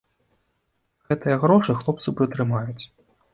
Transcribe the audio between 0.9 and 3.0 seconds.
Гэтыя грошы хлопцы прытрымаюць.